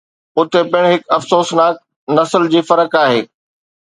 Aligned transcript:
اتي 0.37 0.61
پڻ 0.71 0.83
هڪ 0.91 1.01
افسوسناڪ 1.17 1.75
نسل 2.17 2.43
جي 2.53 2.61
فرق 2.71 2.91
آهي 3.03 3.21